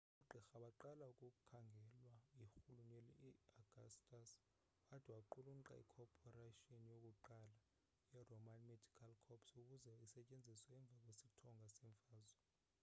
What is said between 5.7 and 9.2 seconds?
ikhophoration yokuqala yeroman medical